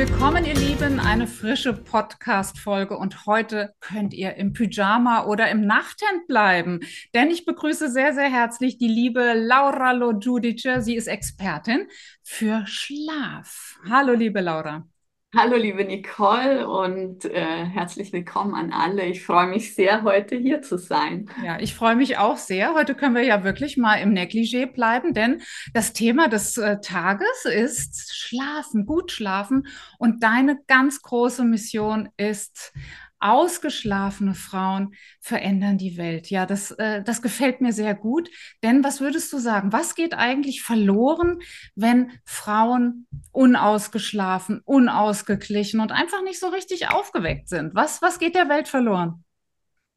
[0.00, 0.98] Willkommen, ihr Lieben.
[0.98, 6.80] Eine frische Podcast-Folge und heute könnt ihr im Pyjama oder im Nachthemd bleiben,
[7.12, 10.82] denn ich begrüße sehr, sehr herzlich die liebe Laura Lojudice.
[10.82, 11.86] Sie ist Expertin
[12.22, 13.78] für Schlaf.
[13.90, 14.89] Hallo, liebe Laura.
[15.32, 19.06] Hallo, liebe Nicole und äh, herzlich willkommen an alle.
[19.06, 21.30] Ich freue mich sehr, heute hier zu sein.
[21.44, 22.74] Ja, ich freue mich auch sehr.
[22.74, 25.40] Heute können wir ja wirklich mal im Negligé bleiben, denn
[25.72, 29.68] das Thema des äh, Tages ist Schlafen, gut schlafen.
[29.98, 32.72] Und deine ganz große Mission ist
[33.20, 36.30] ausgeschlafene Frauen verändern die Welt.
[36.30, 38.30] Ja, das, äh, das gefällt mir sehr gut.
[38.62, 39.72] Denn was würdest du sagen?
[39.72, 41.38] Was geht eigentlich verloren,
[41.74, 47.74] wenn Frauen unausgeschlafen, unausgeglichen und einfach nicht so richtig aufgeweckt sind?
[47.74, 49.24] Was, was geht der Welt verloren?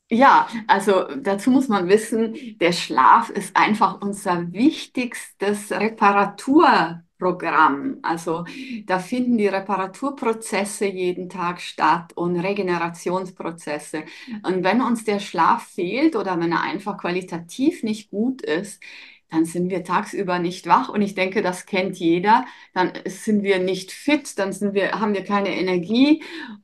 [0.09, 7.99] Ja, also dazu muss man wissen, der Schlaf ist einfach unser wichtigstes Reparatur Programm.
[8.02, 8.43] Also
[8.85, 14.03] da finden die Reparaturprozesse jeden Tag statt und Regenerationsprozesse.
[14.43, 18.81] Und wenn uns der Schlaf fehlt oder wenn er einfach qualitativ nicht gut ist,
[19.29, 22.45] dann sind wir tagsüber nicht wach und ich denke, das kennt jeder.
[22.73, 26.21] Dann sind wir nicht fit, dann sind wir, haben wir keine Energie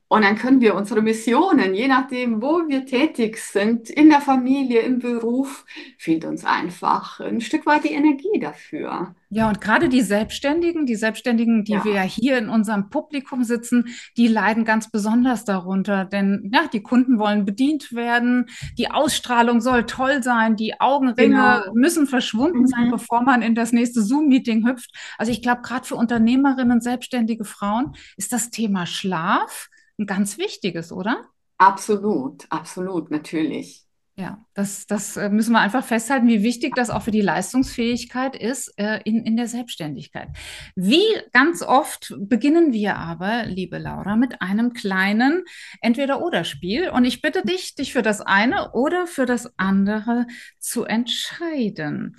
[0.10, 4.82] und dann können wir unsere Missionen, je nachdem, wo wir tätig sind, in der Familie,
[4.82, 5.66] im Beruf,
[6.00, 9.14] fehlt uns einfach ein Stück weit die Energie dafür.
[9.30, 11.86] Ja, und gerade die Selbstständigen, die Selbstständigen, die ja.
[11.86, 16.06] wir ja hier in unserem Publikum sitzen, die leiden ganz besonders darunter.
[16.06, 18.48] Denn ja, die Kunden wollen bedient werden,
[18.80, 21.74] die Ausstrahlung soll toll sein, die Augenringe genau.
[21.76, 22.68] müssen verschwunden mhm.
[22.68, 24.90] sein, bevor man in das nächste Zoom-Meeting hüpft.
[25.20, 29.70] Also ich glaube, gerade für Unternehmerinnen, selbstständige Frauen ist das Thema Schlaf
[30.00, 31.26] ein ganz wichtiges, oder?
[31.58, 33.86] Absolut, absolut, natürlich.
[34.20, 38.36] Ja, das, das äh, müssen wir einfach festhalten, wie wichtig das auch für die Leistungsfähigkeit
[38.36, 40.28] ist äh, in, in der Selbstständigkeit.
[40.76, 45.46] Wie ganz oft beginnen wir aber, liebe Laura, mit einem kleinen
[45.80, 46.90] Entweder-Oder-Spiel.
[46.90, 50.28] Und ich bitte dich, dich für das eine oder für das andere
[50.60, 52.18] zu entscheiden.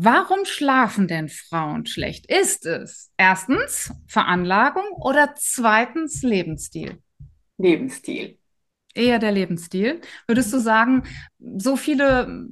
[0.00, 2.30] Warum schlafen denn Frauen schlecht?
[2.30, 7.02] Ist es erstens Veranlagung oder zweitens Lebensstil?
[7.58, 8.38] Lebensstil.
[8.94, 10.00] Eher der Lebensstil.
[10.28, 11.02] Würdest du sagen,
[11.40, 12.46] so viele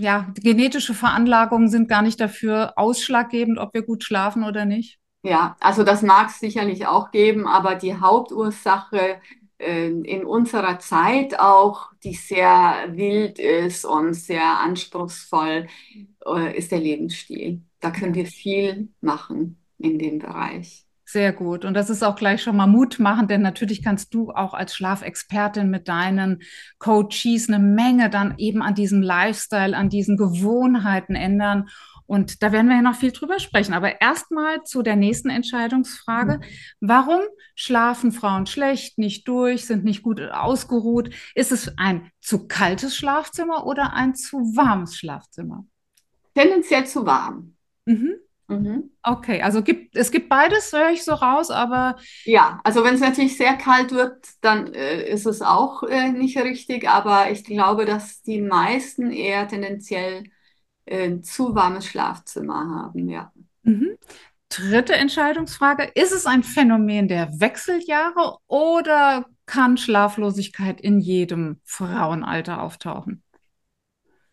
[0.00, 4.98] ja, genetische Veranlagungen sind gar nicht dafür ausschlaggebend, ob wir gut schlafen oder nicht?
[5.22, 9.20] Ja, also das mag es sicherlich auch geben, aber die Hauptursache
[9.58, 15.66] in unserer Zeit auch, die sehr wild ist und sehr anspruchsvoll,
[16.26, 17.62] äh, ist der Lebensstil.
[17.80, 20.86] Da können wir viel machen in dem Bereich.
[21.08, 21.64] Sehr gut.
[21.64, 24.74] Und das ist auch gleich schon mal Mut machen, denn natürlich kannst du auch als
[24.74, 26.42] Schlafexpertin mit deinen
[26.80, 31.68] Coaches eine Menge dann eben an diesem Lifestyle, an diesen Gewohnheiten ändern.
[32.06, 33.74] Und da werden wir ja noch viel drüber sprechen.
[33.74, 36.38] Aber erstmal zu der nächsten Entscheidungsfrage.
[36.38, 36.42] Mhm.
[36.80, 37.20] Warum
[37.54, 41.10] schlafen Frauen schlecht, nicht durch, sind nicht gut ausgeruht?
[41.34, 45.66] Ist es ein zu kaltes Schlafzimmer oder ein zu warmes Schlafzimmer?
[46.34, 47.56] Tendenziell zu warm.
[47.86, 48.16] Mhm.
[48.48, 48.90] Mhm.
[49.02, 51.96] Okay, also gibt, es gibt beides, höre ich so raus, aber.
[52.24, 56.38] Ja, also wenn es natürlich sehr kalt wird, dann äh, ist es auch äh, nicht
[56.38, 60.24] richtig, aber ich glaube, dass die meisten eher tendenziell
[60.86, 63.32] äh, zu warmes Schlafzimmer haben, ja.
[63.62, 63.96] Mhm.
[64.48, 73.22] Dritte Entscheidungsfrage: Ist es ein Phänomen der Wechseljahre oder kann Schlaflosigkeit in jedem Frauenalter auftauchen?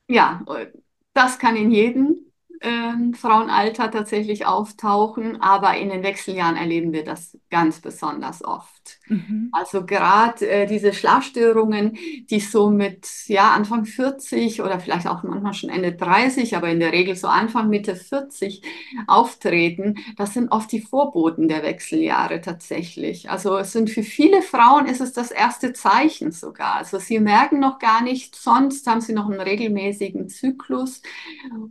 [0.08, 0.68] Ja, äh,
[1.14, 2.33] das kann in jedem
[2.64, 9.00] äh, Frauenalter tatsächlich auftauchen, aber in den Wechseljahren erleben wir das ganz besonders oft.
[9.08, 9.50] Mhm.
[9.52, 11.98] Also gerade äh, diese Schlafstörungen,
[12.30, 16.80] die so mit ja, Anfang 40 oder vielleicht auch manchmal schon Ende 30, aber in
[16.80, 18.62] der Regel so Anfang, Mitte 40
[19.08, 23.30] auftreten, das sind oft die Vorboten der Wechseljahre tatsächlich.
[23.30, 26.76] Also es sind für viele Frauen ist es das erste Zeichen sogar.
[26.76, 31.02] Also sie merken noch gar nicht, sonst haben sie noch einen regelmäßigen Zyklus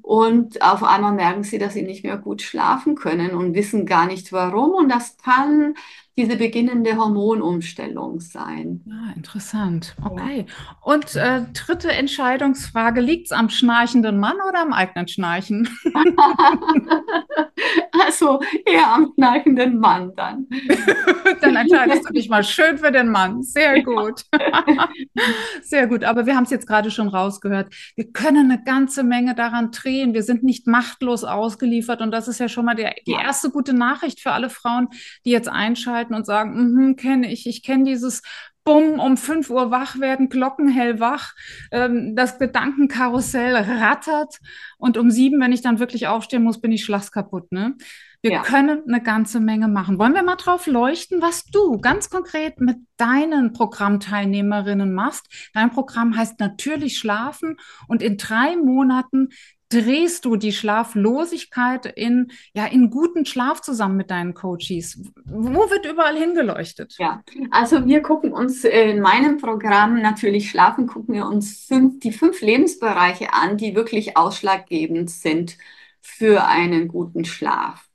[0.02, 3.86] und auf auf einmal merken sie, dass sie nicht mehr gut schlafen können und wissen
[3.86, 4.72] gar nicht warum.
[4.72, 5.74] Und das kann
[6.16, 8.82] diese beginnende Hormonumstellung sein.
[8.90, 9.96] Ah, interessant.
[10.04, 10.46] Okay.
[10.82, 15.68] Und äh, dritte Entscheidungsfrage: Liegt es am schnarchenden Mann oder am eigenen Schnarchen?
[18.10, 20.46] so eher am schnarchenden Mann dann.
[21.40, 23.42] dann entscheidest du dich mal schön für den Mann.
[23.42, 24.22] Sehr gut.
[25.62, 26.04] Sehr gut.
[26.04, 27.74] Aber wir haben es jetzt gerade schon rausgehört.
[27.96, 30.14] Wir können eine ganze Menge daran drehen.
[30.14, 32.00] Wir sind nicht machtlos ausgeliefert.
[32.00, 34.88] Und das ist ja schon mal der, die erste gute Nachricht für alle Frauen,
[35.24, 38.22] die jetzt einschalten und sagen, mm kenne ich, ich kenne dieses
[38.64, 41.34] bumm, um 5 Uhr wach werden, glockenhell wach,
[41.70, 44.38] ähm, das Gedankenkarussell rattert
[44.78, 47.50] und um sieben, wenn ich dann wirklich aufstehen muss, bin ich schlagskaputt.
[47.50, 47.74] Ne?
[48.22, 48.42] Wir ja.
[48.42, 49.98] können eine ganze Menge machen.
[49.98, 55.26] Wollen wir mal drauf leuchten, was du ganz konkret mit deinen Programmteilnehmerinnen machst?
[55.54, 57.56] Dein Programm heißt natürlich schlafen
[57.88, 59.30] und in drei Monaten
[59.72, 65.00] drehst du die Schlaflosigkeit in, ja, in guten Schlaf zusammen mit deinen Coaches?
[65.24, 66.94] Wo wird überall hingeleuchtet?
[66.98, 72.12] Ja, also wir gucken uns in meinem Programm natürlich Schlafen, gucken wir uns fünf, die
[72.12, 75.56] fünf Lebensbereiche an, die wirklich ausschlaggebend sind
[76.00, 77.88] für einen guten Schlaf.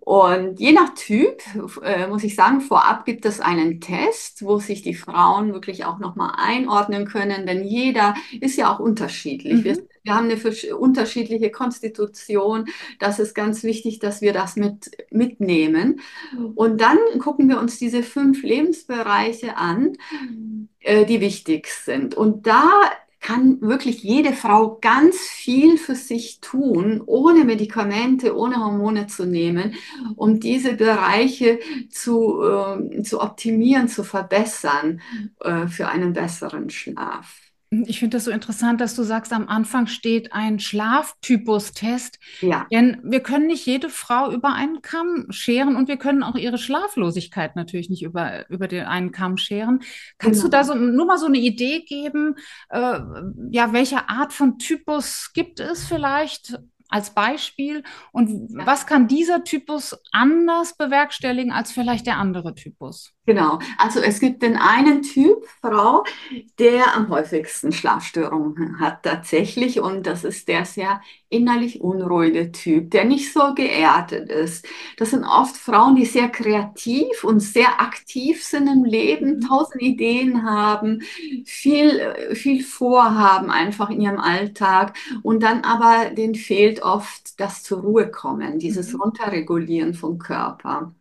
[0.00, 1.42] Und je nach Typ,
[1.82, 5.98] äh, muss ich sagen, vorab gibt es einen Test, wo sich die Frauen wirklich auch
[5.98, 9.54] nochmal einordnen können, denn jeder ist ja auch unterschiedlich.
[9.54, 9.64] Mhm.
[9.64, 12.66] Wir, wir, haben eine unterschiedliche Konstitution.
[12.98, 16.00] Das ist ganz wichtig, dass wir das mit, mitnehmen.
[16.54, 19.94] Und dann gucken wir uns diese fünf Lebensbereiche an,
[20.80, 22.14] äh, die wichtig sind.
[22.14, 22.70] Und da
[23.20, 29.74] kann wirklich jede Frau ganz viel für sich tun, ohne Medikamente, ohne Hormone zu nehmen,
[30.14, 31.58] um diese Bereiche
[31.90, 35.00] zu, äh, zu optimieren, zu verbessern
[35.40, 37.46] äh, für einen besseren Schlaf.
[37.70, 42.18] Ich finde das so interessant, dass du sagst, am Anfang steht ein Schlaftypustest.
[42.40, 42.66] Ja.
[42.70, 46.58] Denn wir können nicht jede Frau über einen Kamm scheren und wir können auch ihre
[46.58, 49.80] Schlaflosigkeit natürlich nicht über, über den einen Kamm scheren.
[50.18, 50.50] Kannst genau.
[50.50, 52.36] du da so nur mal so eine Idee geben,
[52.68, 53.00] äh,
[53.50, 56.58] ja, welche Art von Typus gibt es vielleicht?
[56.88, 57.82] als Beispiel.
[58.12, 58.64] Und ja.
[58.64, 63.15] was kann dieser Typus anders bewerkstelligen als vielleicht der andere Typus?
[63.26, 66.04] Genau, also es gibt den einen Typ Frau,
[66.60, 73.04] der am häufigsten Schlafstörungen hat tatsächlich und das ist der sehr innerlich unruhige Typ, der
[73.04, 74.64] nicht so geerdet ist.
[74.96, 79.40] Das sind oft Frauen, die sehr kreativ und sehr aktiv sind im Leben, mhm.
[79.40, 81.02] tausend Ideen haben,
[81.44, 87.80] viel, viel vorhaben einfach in ihrem Alltag und dann aber denen fehlt oft das zur
[87.80, 89.00] Ruhe kommen, dieses mhm.
[89.00, 90.94] Runterregulieren vom Körper.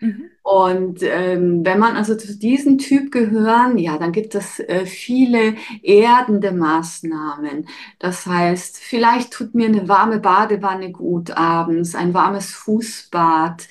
[0.00, 0.30] Mhm.
[0.42, 5.56] Und ähm, wenn man also zu diesem Typ gehören, ja, dann gibt es äh, viele
[5.82, 7.68] erdende Maßnahmen.
[7.98, 13.68] Das heißt, vielleicht tut mir eine warme Badewanne gut abends, ein warmes Fußbad,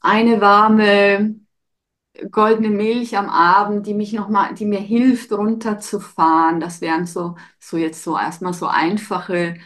[0.00, 1.36] eine warme
[2.30, 6.60] goldene Milch am Abend, die mich noch mal, die mir hilft, runterzufahren.
[6.60, 9.56] Das wären so, so jetzt so erstmal so einfache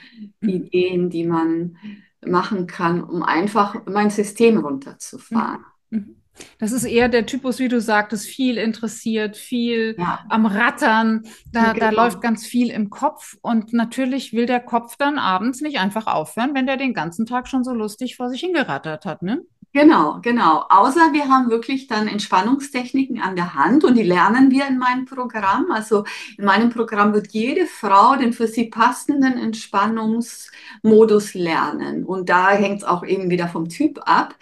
[0.40, 0.48] mhm.
[0.48, 1.76] Ideen, die man
[2.24, 5.60] machen kann, um einfach mein System runterzufahren.
[5.60, 5.73] Mhm.
[5.94, 6.16] Mhm.
[6.58, 10.24] Das ist eher der Typus, wie du sagtest, viel interessiert, viel ja.
[10.28, 11.22] am Rattern.
[11.52, 11.78] Da, genau.
[11.78, 13.36] da läuft ganz viel im Kopf.
[13.40, 17.48] Und natürlich will der Kopf dann abends nicht einfach aufhören, wenn der den ganzen Tag
[17.48, 19.22] schon so lustig vor sich hingerattert hat.
[19.22, 19.42] Ne?
[19.76, 20.64] Genau, genau.
[20.68, 25.04] Außer wir haben wirklich dann Entspannungstechniken an der Hand und die lernen wir in meinem
[25.04, 25.72] Programm.
[25.72, 26.04] Also
[26.38, 32.04] in meinem Programm wird jede Frau den für sie passenden Entspannungsmodus lernen.
[32.04, 34.36] Und da hängt es auch eben wieder vom Typ ab.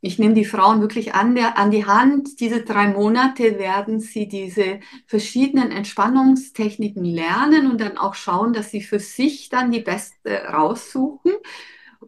[0.00, 2.38] Ich nehme die Frauen wirklich an, der, an die Hand.
[2.38, 8.82] Diese drei Monate werden sie diese verschiedenen Entspannungstechniken lernen und dann auch schauen, dass sie
[8.82, 11.32] für sich dann die beste raussuchen.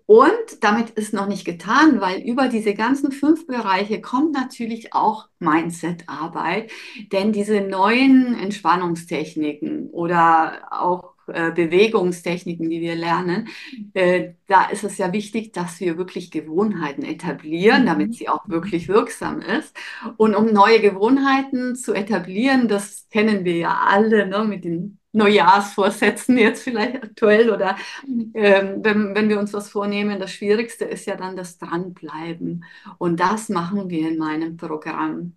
[0.06, 5.28] Und damit ist noch nicht getan, weil über diese ganzen fünf Bereiche kommt natürlich auch
[5.38, 6.70] Mindset-Arbeit,
[7.12, 13.48] denn diese neuen Entspannungstechniken oder auch äh, Bewegungstechniken, die wir lernen,
[13.94, 17.86] äh, da ist es ja wichtig, dass wir wirklich Gewohnheiten etablieren, mhm.
[17.86, 19.74] damit sie auch wirklich wirksam ist.
[20.18, 26.36] Und um neue Gewohnheiten zu etablieren, das kennen wir ja alle ne, mit den Neujahrsvorsätzen
[26.38, 30.20] jetzt vielleicht aktuell oder ähm, wenn, wenn wir uns was vornehmen.
[30.20, 32.64] Das Schwierigste ist ja dann das Dranbleiben.
[32.98, 35.36] Und das machen wir in meinem Programm.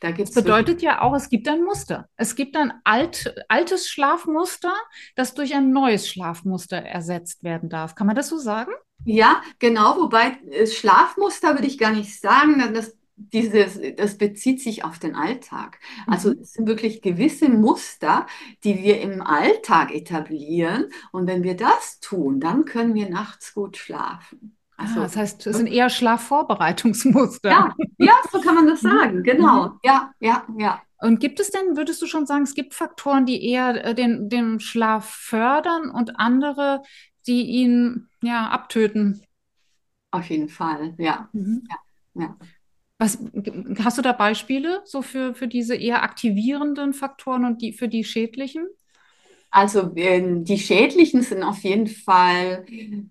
[0.00, 2.08] Da das bedeutet ja auch, es gibt ein Muster.
[2.16, 4.74] Es gibt ein alt, altes Schlafmuster,
[5.14, 7.94] das durch ein neues Schlafmuster ersetzt werden darf.
[7.94, 8.72] Kann man das so sagen?
[9.04, 9.96] Ja, genau.
[9.98, 12.74] Wobei äh, Schlafmuster würde ich gar nicht sagen.
[12.74, 15.78] Das dieses, das bezieht sich auf den Alltag.
[16.06, 16.40] Also mhm.
[16.40, 18.26] es sind wirklich gewisse Muster,
[18.64, 20.86] die wir im Alltag etablieren.
[21.12, 24.56] Und wenn wir das tun, dann können wir nachts gut schlafen.
[24.76, 27.50] Also, ah, das heißt, es sind eher Schlafvorbereitungsmuster.
[27.50, 28.88] Ja, ja, so kann man das mhm.
[28.88, 29.22] sagen.
[29.22, 29.68] Genau.
[29.68, 29.78] Mhm.
[29.84, 30.82] Ja, ja, ja.
[30.98, 34.28] Und gibt es denn, würdest du schon sagen, es gibt Faktoren, die eher äh, den,
[34.28, 36.82] den Schlaf fördern und andere,
[37.26, 39.22] die ihn ja abtöten?
[40.10, 41.28] Auf jeden Fall, ja.
[41.32, 41.64] Mhm.
[41.68, 42.36] ja, ja.
[43.02, 43.18] Was,
[43.82, 48.04] hast du da Beispiele so für, für diese eher aktivierenden Faktoren und die für die
[48.04, 48.68] schädlichen?
[49.50, 52.64] Also äh, die schädlichen sind auf jeden Fall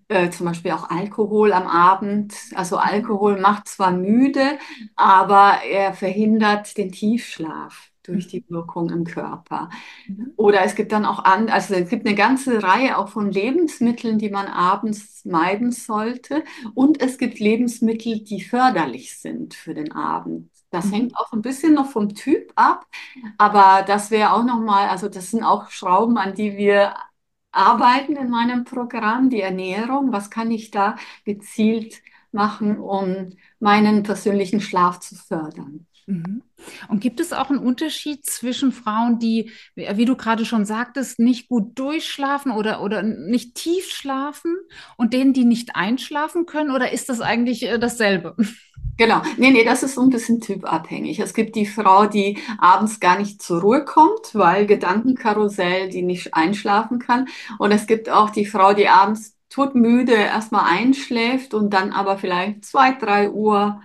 [0.08, 2.34] äh, zum Beispiel auch Alkohol am Abend.
[2.54, 4.58] Also Alkohol macht zwar müde,
[4.96, 9.70] aber er verhindert den Tiefschlaf durch die Wirkung im Körper.
[10.06, 10.32] Mhm.
[10.36, 14.18] Oder es gibt dann auch an, also es gibt eine ganze Reihe auch von Lebensmitteln,
[14.18, 16.44] die man abends meiden sollte.
[16.74, 20.50] Und es gibt Lebensmittel, die förderlich sind für den Abend.
[20.70, 20.92] Das mhm.
[20.92, 22.86] hängt auch ein bisschen noch vom Typ ab,
[23.38, 26.94] aber das wäre auch nochmal, also das sind auch Schrauben, an die wir
[27.52, 30.12] arbeiten in meinem Programm, die Ernährung.
[30.12, 35.86] Was kann ich da gezielt machen, um meinen persönlichen Schlaf zu fördern?
[36.06, 36.42] Mhm.
[36.88, 41.48] Und gibt es auch einen Unterschied zwischen Frauen, die, wie du gerade schon sagtest, nicht
[41.48, 44.56] gut durchschlafen oder, oder nicht tief schlafen
[44.96, 46.70] und denen, die nicht einschlafen können?
[46.70, 48.36] Oder ist das eigentlich äh, dasselbe?
[48.98, 51.18] Genau, nee, nee, das ist so ein bisschen typabhängig.
[51.18, 56.34] Es gibt die Frau, die abends gar nicht zur Ruhe kommt, weil Gedankenkarussell, die nicht
[56.34, 57.26] einschlafen kann.
[57.58, 62.64] Und es gibt auch die Frau, die abends todmüde erstmal einschläft und dann aber vielleicht
[62.64, 63.82] zwei, drei Uhr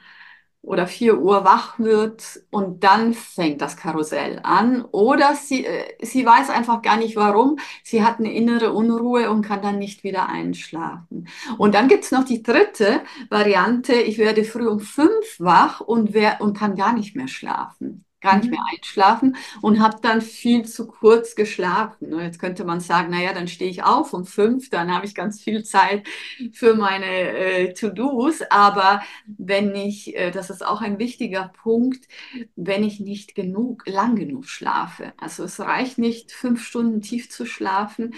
[0.68, 4.84] oder 4 Uhr wach wird und dann fängt das Karussell an.
[4.92, 7.58] Oder sie, äh, sie weiß einfach gar nicht warum.
[7.84, 11.30] Sie hat eine innere Unruhe und kann dann nicht wieder einschlafen.
[11.58, 13.94] Und dann gibt's noch die dritte Variante.
[13.94, 18.38] Ich werde früh um fünf wach und, wer, und kann gar nicht mehr schlafen gar
[18.38, 18.78] nicht mehr mhm.
[18.78, 22.10] einschlafen und habe dann viel zu kurz geschlafen.
[22.10, 22.24] Ne?
[22.24, 25.42] Jetzt könnte man sagen, naja, dann stehe ich auf um fünf, dann habe ich ganz
[25.42, 26.06] viel Zeit
[26.52, 28.42] für meine äh, To-Dos.
[28.50, 32.08] Aber wenn ich, äh, das ist auch ein wichtiger Punkt,
[32.56, 35.14] wenn ich nicht genug, lang genug schlafe.
[35.18, 38.14] Also es reicht nicht, fünf Stunden tief zu schlafen.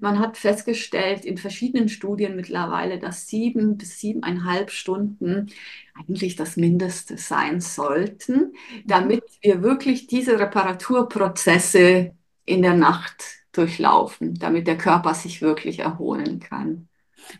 [0.00, 5.50] Man hat festgestellt in verschiedenen Studien mittlerweile, dass sieben bis siebeneinhalb Stunden
[5.94, 8.52] eigentlich das Mindeste sein sollten,
[8.84, 12.12] damit wir wirklich diese Reparaturprozesse
[12.44, 16.88] in der Nacht durchlaufen, damit der Körper sich wirklich erholen kann.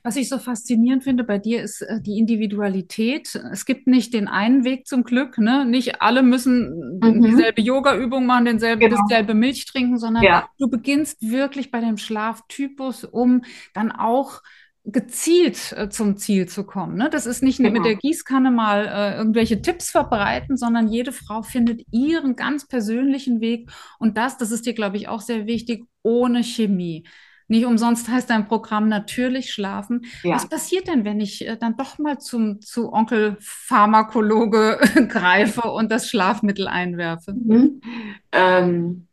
[0.02, 3.34] Was ich so faszinierend finde bei dir ist äh, die Individualität.
[3.52, 5.38] Es gibt nicht den einen Weg zum Glück.
[5.38, 5.64] Ne?
[5.66, 7.22] Nicht alle müssen mhm.
[7.22, 9.00] dieselbe Yoga-Übung machen, denselbe, genau.
[9.02, 10.48] dasselbe Milch trinken, sondern ja.
[10.58, 13.42] du beginnst wirklich bei dem Schlaftypus, um
[13.74, 14.40] dann auch
[14.84, 16.96] gezielt äh, zum Ziel zu kommen.
[16.96, 17.08] Ne?
[17.10, 17.70] Das ist nicht genau.
[17.70, 23.40] mit der Gießkanne mal äh, irgendwelche Tipps verbreiten, sondern jede Frau findet ihren ganz persönlichen
[23.40, 23.70] Weg.
[23.98, 27.04] Und das, das ist dir, glaube ich, auch sehr wichtig, ohne Chemie.
[27.48, 30.02] Nicht umsonst heißt dein Programm natürlich schlafen.
[30.22, 30.34] Ja.
[30.34, 35.90] Was passiert denn, wenn ich äh, dann doch mal zum, zu Onkel Pharmakologe greife und
[35.90, 37.32] das Schlafmittel einwerfe?
[37.32, 37.80] Mhm.
[38.32, 39.08] Ähm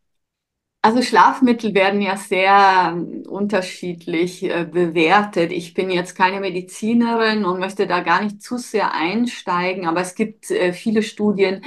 [0.82, 5.52] also Schlafmittel werden ja sehr ähm, unterschiedlich äh, bewertet.
[5.52, 10.16] Ich bin jetzt keine Medizinerin und möchte da gar nicht zu sehr einsteigen, aber es
[10.16, 11.62] gibt äh, viele Studien,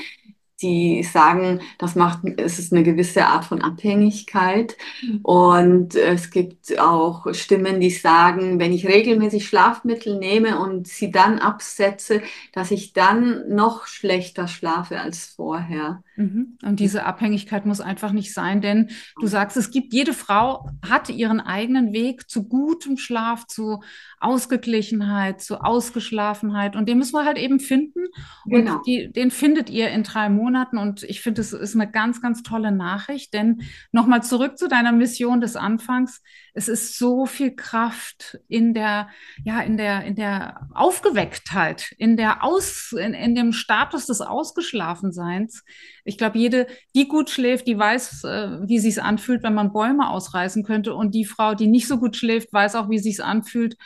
[0.63, 4.77] die sagen, das macht, es ist eine gewisse Art von Abhängigkeit.
[5.23, 11.39] Und es gibt auch Stimmen, die sagen, wenn ich regelmäßig Schlafmittel nehme und sie dann
[11.39, 16.03] absetze, dass ich dann noch schlechter schlafe als vorher.
[16.17, 16.59] Mhm.
[16.63, 18.91] Und diese Abhängigkeit muss einfach nicht sein, denn
[19.21, 23.83] du sagst, es gibt, jede Frau hat ihren eigenen Weg zu gutem Schlaf, zu
[24.21, 26.77] Ausgeglichenheit, zu Ausgeschlafenheit.
[26.77, 28.07] Und den müssen wir halt eben finden.
[28.47, 28.77] Genau.
[28.77, 30.79] Und die, den findet ihr in drei Monaten.
[30.79, 33.35] Und ich finde, es ist eine ganz, ganz tolle Nachricht.
[33.35, 36.23] Denn nochmal zurück zu deiner Mission des Anfangs.
[36.57, 39.09] Es ist so viel Kraft in der,
[39.45, 45.65] ja, in der, in der Aufgewecktheit, in der Aus, in, in dem Status des Ausgeschlafenseins.
[46.05, 50.09] Ich glaube, jede, die gut schläft, die weiß, äh, wie sich anfühlt, wenn man Bäume
[50.09, 50.95] ausreißen könnte.
[50.95, 53.77] Und die Frau, die nicht so gut schläft, weiß auch, wie sich anfühlt,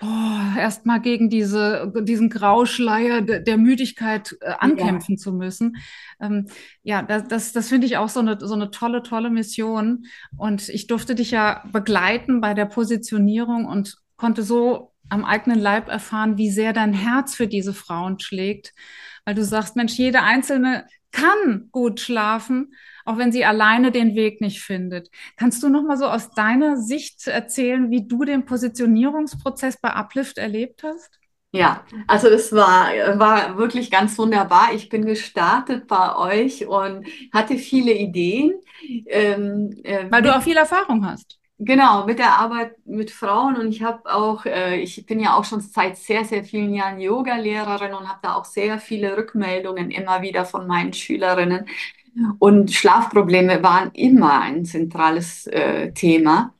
[0.00, 5.18] boah, erstmal gegen diese, diesen Grauschleier der, der Müdigkeit äh, ankämpfen ja.
[5.20, 5.76] zu müssen.
[6.20, 6.48] Ähm,
[6.82, 10.06] ja, das, das, das finde ich auch so eine, so eine tolle, tolle Mission.
[10.36, 15.88] Und ich durfte dich ja begleiten bei der Positionierung und konnte so am eigenen Leib
[15.88, 18.72] erfahren, wie sehr dein Herz für diese Frauen schlägt.
[19.24, 22.72] Weil du sagst, Mensch, jede einzelne kann gut schlafen,
[23.04, 25.10] auch wenn sie alleine den Weg nicht findet.
[25.36, 30.38] Kannst du noch mal so aus deiner Sicht erzählen, wie du den Positionierungsprozess bei Uplift
[30.38, 31.18] erlebt hast?
[31.52, 34.72] Ja, also es war, war wirklich ganz wunderbar.
[34.72, 38.54] Ich bin gestartet bei euch und hatte viele Ideen.
[39.06, 41.40] Ähm, äh, Weil du auch viel Erfahrung hast.
[41.62, 45.44] Genau, mit der Arbeit mit Frauen und ich habe auch, äh, ich bin ja auch
[45.44, 50.22] schon seit sehr, sehr vielen Jahren Yoga-Lehrerin und habe da auch sehr viele Rückmeldungen immer
[50.22, 51.66] wieder von meinen Schülerinnen.
[52.38, 56.54] Und Schlafprobleme waren immer ein zentrales äh, Thema.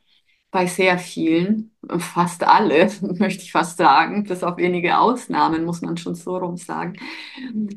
[0.51, 5.97] bei sehr vielen, fast alle, möchte ich fast sagen, bis auf wenige Ausnahmen, muss man
[5.97, 6.97] schon so rum sagen.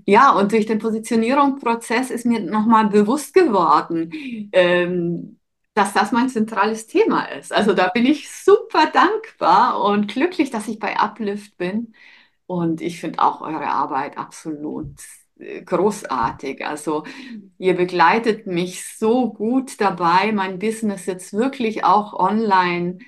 [0.06, 4.10] Ja, und durch den Positionierungsprozess ist mir nochmal bewusst geworden,
[4.52, 5.40] ähm,
[5.74, 7.52] dass das mein zentrales Thema ist.
[7.52, 11.94] Also da bin ich super dankbar und glücklich, dass ich bei Uplift bin.
[12.46, 15.00] Und ich finde auch eure Arbeit absolut
[15.36, 16.64] großartig.
[16.64, 17.04] Also
[17.58, 22.98] ihr begleitet mich so gut dabei, mein Business jetzt wirklich auch online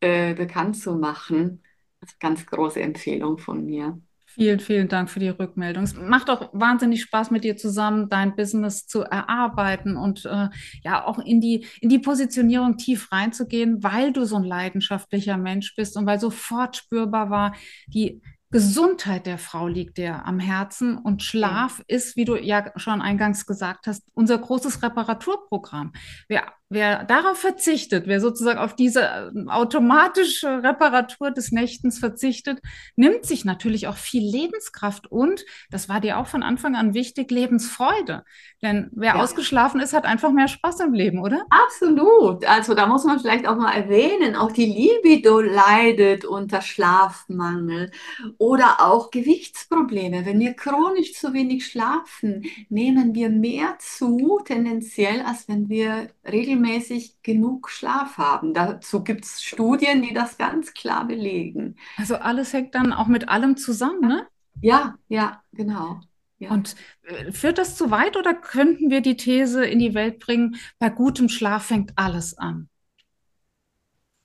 [0.00, 1.62] äh, bekannt zu machen.
[2.00, 4.00] Das ist eine ganz große Empfehlung von mir.
[4.36, 5.84] Vielen, vielen Dank für die Rückmeldung.
[5.84, 10.50] Es macht auch wahnsinnig Spaß, mit dir zusammen dein Business zu erarbeiten und äh,
[10.84, 15.74] ja auch in die, in die Positionierung tief reinzugehen, weil du so ein leidenschaftlicher Mensch
[15.74, 17.54] bist und weil sofort spürbar war,
[17.86, 23.02] die Gesundheit der Frau liegt dir am Herzen und Schlaf ist, wie du ja schon
[23.02, 25.92] eingangs gesagt hast, unser großes Reparaturprogramm.
[26.28, 32.58] Wir Wer darauf verzichtet, wer sozusagen auf diese ähm, automatische Reparatur des Nächtens verzichtet,
[32.96, 37.30] nimmt sich natürlich auch viel Lebenskraft und, das war dir auch von Anfang an wichtig,
[37.30, 38.24] Lebensfreude.
[38.62, 39.22] Denn wer ja.
[39.22, 41.46] ausgeschlafen ist, hat einfach mehr Spaß im Leben, oder?
[41.50, 42.44] Absolut.
[42.44, 47.92] Also da muss man vielleicht auch mal erwähnen, auch die Libido leidet unter Schlafmangel
[48.38, 50.26] oder auch Gewichtsprobleme.
[50.26, 56.55] Wenn wir chronisch zu wenig schlafen, nehmen wir mehr zu, tendenziell, als wenn wir regelmäßig
[56.56, 58.54] regelmäßig genug Schlaf haben.
[58.54, 61.76] Dazu gibt es Studien, die das ganz klar belegen.
[61.96, 64.26] Also alles hängt dann auch mit allem zusammen, ne?
[64.60, 66.00] Ja, ja, genau.
[66.38, 66.50] Ja.
[66.50, 70.56] Und äh, führt das zu weit oder könnten wir die These in die Welt bringen,
[70.78, 72.68] bei gutem Schlaf fängt alles an?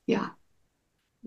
[0.06, 0.36] Ja,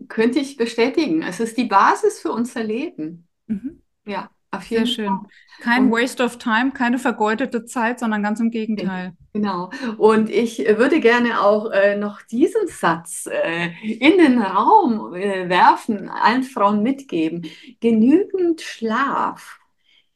[0.08, 1.22] könnte ich bestätigen.
[1.22, 3.28] Es ist die Basis für unser Leben.
[3.46, 3.82] Mhm.
[4.06, 4.30] Ja.
[4.56, 5.06] Auf jeden Sehr schön.
[5.06, 5.20] Fall.
[5.60, 9.14] Kein und, Waste of Time, keine vergeudete Zeit, sondern ganz im Gegenteil.
[9.32, 9.70] Genau.
[9.98, 16.08] Und ich würde gerne auch äh, noch diesen Satz äh, in den Raum äh, werfen,
[16.08, 17.46] allen Frauen mitgeben.
[17.80, 19.58] Genügend Schlaf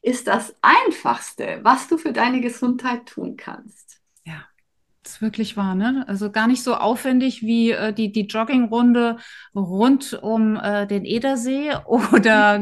[0.01, 3.88] ist das Einfachste, was du für deine Gesundheit tun kannst
[5.09, 6.05] ist wirklich wahr, ne?
[6.07, 9.17] Also gar nicht so aufwendig wie äh, die, die Joggingrunde
[9.55, 12.61] rund um äh, den Edersee oder,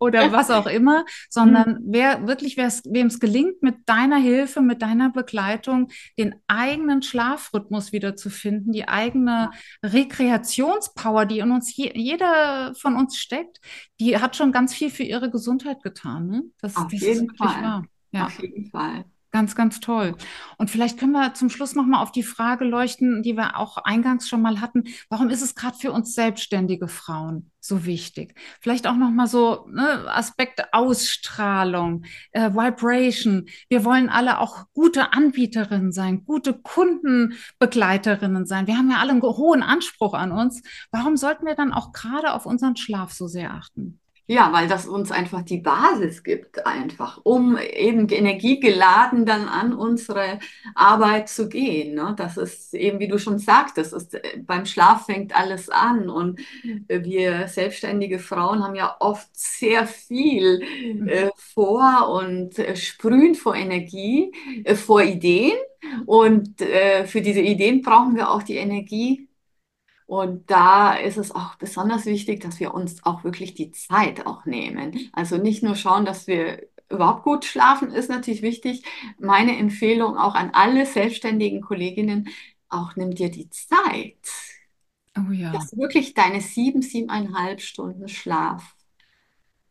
[0.00, 1.78] oder was auch immer, sondern mhm.
[1.86, 5.88] wer wirklich, wem es gelingt, mit deiner Hilfe, mit deiner Begleitung
[6.18, 9.50] den eigenen Schlafrhythmus wiederzufinden, die eigene
[9.84, 13.60] Rekreationspower, die in uns je, jeder von uns steckt,
[14.00, 16.28] die hat schon ganz viel für ihre Gesundheit getan.
[16.28, 16.42] Ne?
[16.60, 17.62] Das, Auf das jeden ist wirklich Fall.
[17.62, 17.84] wahr.
[18.12, 18.26] Ja.
[18.26, 19.04] Auf jeden Fall.
[19.34, 20.14] Ganz, ganz toll.
[20.58, 24.28] Und vielleicht können wir zum Schluss nochmal auf die Frage leuchten, die wir auch eingangs
[24.28, 24.84] schon mal hatten.
[25.08, 28.34] Warum ist es gerade für uns selbstständige Frauen so wichtig?
[28.60, 33.46] Vielleicht auch nochmal so ne, Aspekte Ausstrahlung, äh, Vibration.
[33.70, 38.66] Wir wollen alle auch gute Anbieterinnen sein, gute Kundenbegleiterinnen sein.
[38.66, 40.62] Wir haben ja alle einen hohen Anspruch an uns.
[40.90, 44.01] Warum sollten wir dann auch gerade auf unseren Schlaf so sehr achten?
[44.32, 50.38] Ja, weil das uns einfach die Basis gibt, einfach, um eben energiegeladen dann an unsere
[50.74, 51.94] Arbeit zu gehen.
[51.94, 52.14] Ne?
[52.16, 56.08] Das ist eben, wie du schon sagtest, ist, äh, beim Schlaf fängt alles an.
[56.08, 56.40] Und
[56.88, 61.30] äh, wir selbstständige Frauen haben ja oft sehr viel äh, mhm.
[61.36, 64.32] vor und äh, sprühen vor Energie,
[64.64, 65.58] äh, vor Ideen.
[66.06, 69.28] Und äh, für diese Ideen brauchen wir auch die Energie
[70.06, 74.44] und da ist es auch besonders wichtig, dass wir uns auch wirklich die Zeit auch
[74.44, 75.10] nehmen.
[75.12, 78.84] Also nicht nur schauen, dass wir überhaupt gut schlafen, ist natürlich wichtig.
[79.18, 82.28] Meine Empfehlung auch an alle selbstständigen Kolleginnen,
[82.68, 84.18] auch nimm dir die Zeit.
[85.16, 85.52] Oh ja.
[85.52, 88.74] Dass wirklich deine sieben, siebeneinhalb Stunden Schlaf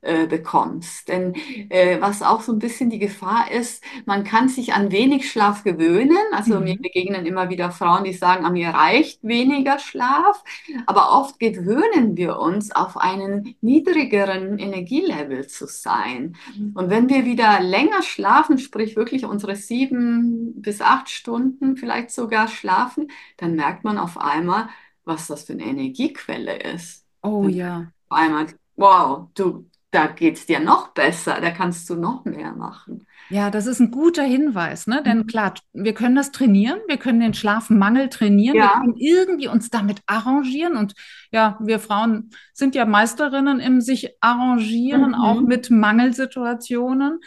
[0.02, 1.10] äh, bekommst.
[1.10, 1.36] Denn
[1.70, 5.64] äh, was auch so ein bisschen die Gefahr ist, man kann sich an wenig Schlaf
[5.64, 6.18] gewöhnen.
[6.32, 6.64] Also mhm.
[6.64, 10.44] mir begegnen immer wieder Frauen, die sagen, an mir reicht weniger Schlaf.
[10.88, 16.36] Aber oft gewöhnen wir uns auf einen niedrigeren Energielevel zu sein.
[16.58, 16.72] Mhm.
[16.74, 22.48] Und wenn wir wieder länger schlafen, sprich wirklich unsere sieben bis acht Stunden vielleicht sogar
[22.48, 24.70] schlafen, dann merkt man auf einmal,
[25.06, 27.06] was das für eine Energiequelle ist.
[27.22, 27.92] Oh ja.
[28.10, 32.54] Auf einmal, wow, du, da geht es dir noch besser, da kannst du noch mehr
[32.54, 33.06] machen.
[33.30, 35.04] Ja, das ist ein guter Hinweis, ne?
[35.04, 35.28] Denn mhm.
[35.28, 38.64] klar, wir können das trainieren, wir können den Schlafmangel trainieren, ja.
[38.64, 40.78] wir können irgendwie uns damit arrangieren.
[40.78, 40.94] Und
[41.32, 45.16] ja, wir Frauen sind ja Meisterinnen im sich arrangieren, mhm.
[45.16, 47.20] auch mit Mangelsituationen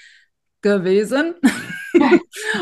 [0.62, 1.34] gewesen.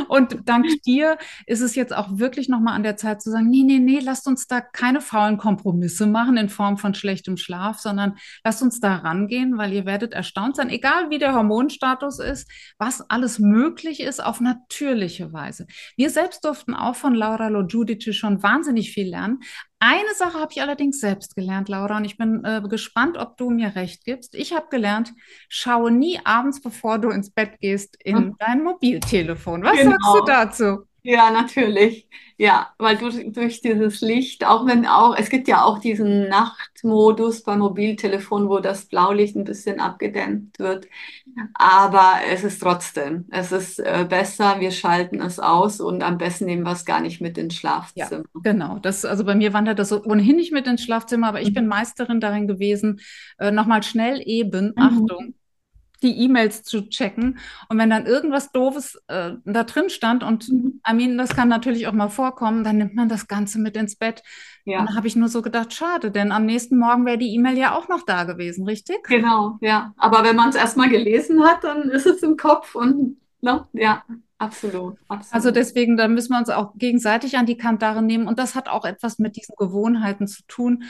[0.08, 3.62] Und dank dir ist es jetzt auch wirklich nochmal an der Zeit zu sagen, nee,
[3.64, 8.16] nee, nee, lasst uns da keine faulen Kompromisse machen in Form von schlechtem Schlaf, sondern
[8.44, 13.08] lasst uns da rangehen, weil ihr werdet erstaunt sein, egal wie der Hormonstatus ist, was
[13.10, 15.66] alles möglich ist auf natürliche Weise.
[15.96, 19.40] Wir selbst durften auch von Laura Lo Giudice schon wahnsinnig viel lernen,
[19.84, 23.50] Eine Sache habe ich allerdings selbst gelernt, Laura, und ich bin äh, gespannt, ob du
[23.50, 24.36] mir recht gibst.
[24.36, 25.12] Ich habe gelernt,
[25.48, 28.36] schaue nie abends, bevor du ins Bett gehst, in hm.
[28.38, 29.21] dein Mobiltelefon.
[29.62, 29.90] Was genau.
[29.90, 30.86] sagst du dazu?
[31.04, 32.06] Ja, natürlich.
[32.38, 37.42] Ja, weil durch, durch dieses Licht, auch wenn auch, es gibt ja auch diesen Nachtmodus
[37.42, 40.86] beim Mobiltelefon, wo das Blaulicht ein bisschen abgedämmt wird.
[41.54, 46.46] Aber es ist trotzdem, es ist äh, besser, wir schalten es aus und am besten
[46.46, 48.24] nehmen wir es gar nicht mit ins Schlafzimmer.
[48.34, 48.78] Ja, genau.
[48.78, 51.54] Das, also bei mir wandert das ohnehin nicht mit ins Schlafzimmer, aber ich mhm.
[51.54, 53.00] bin Meisterin darin gewesen,
[53.38, 54.82] äh, nochmal schnell eben, mhm.
[54.82, 55.34] Achtung,
[56.02, 57.38] die E-Mails zu checken.
[57.68, 60.80] Und wenn dann irgendwas Doofes äh, da drin stand, und mhm.
[60.88, 63.96] I mean, das kann natürlich auch mal vorkommen, dann nimmt man das Ganze mit ins
[63.96, 64.22] Bett.
[64.64, 64.80] Ja.
[64.80, 67.58] Und da habe ich nur so gedacht, schade, denn am nächsten Morgen wäre die E-Mail
[67.58, 69.04] ja auch noch da gewesen, richtig?
[69.04, 69.92] Genau, ja.
[69.96, 73.66] Aber wenn man es erstmal gelesen hat, dann ist es im Kopf und ne?
[73.72, 74.02] ja.
[74.42, 75.34] Absolut, absolut.
[75.34, 78.26] Also deswegen, da müssen wir uns auch gegenseitig an die Kantare nehmen.
[78.26, 80.82] Und das hat auch etwas mit diesen Gewohnheiten zu tun.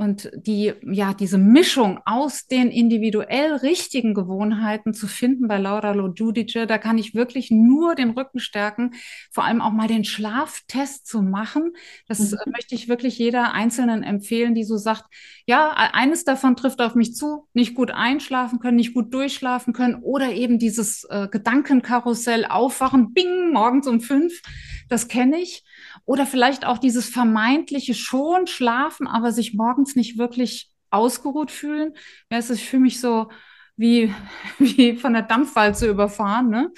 [0.00, 6.66] Und die, ja, diese Mischung aus den individuell richtigen Gewohnheiten zu finden bei Laura Lodudice,
[6.66, 8.94] da kann ich wirklich nur den Rücken stärken,
[9.30, 11.74] vor allem auch mal den Schlaftest zu machen.
[12.08, 12.38] Das mhm.
[12.50, 15.04] möchte ich wirklich jeder Einzelnen empfehlen, die so sagt,
[15.44, 19.96] ja, eines davon trifft auf mich zu, nicht gut einschlafen können, nicht gut durchschlafen können
[19.96, 24.40] oder eben dieses äh, Gedankenkarussell aufwachen, bing, morgens um fünf,
[24.88, 25.62] das kenne ich.
[26.04, 31.94] Oder vielleicht auch dieses vermeintliche schon schlafen, aber sich morgens nicht wirklich ausgeruht fühlen.
[32.30, 33.28] Ja, es ist für mich so
[33.76, 34.12] wie,
[34.58, 36.50] wie von der Dampfwalze überfahren.
[36.50, 36.72] Ne?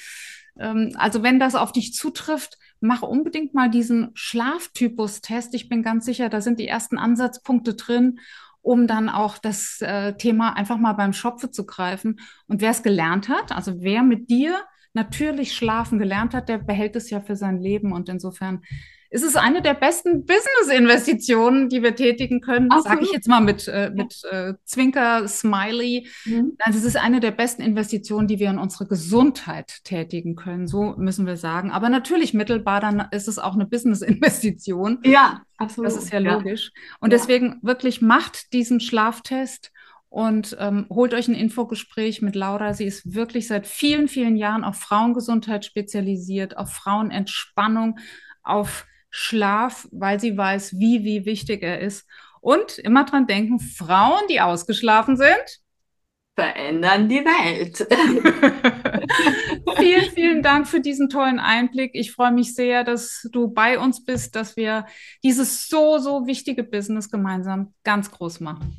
[0.59, 5.55] Ähm, also wenn das auf dich zutrifft, mach unbedingt mal diesen Schlaftypus-Test.
[5.55, 8.19] Ich bin ganz sicher, da sind die ersten Ansatzpunkte drin,
[8.61, 12.21] um dann auch das äh, Thema einfach mal beim Schopfe zu greifen.
[12.47, 14.57] Und wer es gelernt hat, also wer mit dir
[14.95, 17.93] natürlich schlafen gelernt hat, der behält es ja für sein Leben.
[17.93, 18.63] Und insofern
[19.13, 22.71] ist es eine der besten Business-Investitionen, die wir tätigen können.
[22.83, 26.09] Sage ich jetzt mal mit, äh, mit äh, Zwinker, Smiley.
[26.25, 26.57] Mhm.
[26.59, 30.67] Also es ist eine der besten Investitionen, die wir in unsere Gesundheit tätigen können.
[30.67, 31.71] So müssen wir sagen.
[31.71, 35.01] Aber natürlich mittelbar, dann ist es auch eine Business-Investition.
[35.05, 35.91] Ja, absolut.
[35.91, 36.73] Das ist ja logisch.
[36.75, 36.97] Ja.
[37.01, 39.73] Und deswegen wirklich macht diesen Schlaftest
[40.09, 42.73] und ähm, holt euch ein Infogespräch mit Laura.
[42.73, 47.99] Sie ist wirklich seit vielen, vielen Jahren auf Frauengesundheit spezialisiert, auf Frauenentspannung,
[48.43, 52.09] auf Schlaf, weil sie weiß, wie, wie wichtig er ist.
[52.41, 55.61] Und immer dran denken, Frauen, die ausgeschlafen sind,
[56.35, 57.87] verändern die Welt.
[59.77, 61.91] vielen, vielen Dank für diesen tollen Einblick.
[61.95, 64.87] Ich freue mich sehr, dass du bei uns bist, dass wir
[65.23, 68.79] dieses so, so wichtige Business gemeinsam ganz groß machen.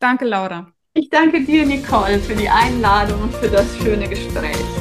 [0.00, 0.72] Danke, Laura.
[0.94, 4.77] Ich danke dir, Nicole, für die Einladung und für das schöne Gespräch.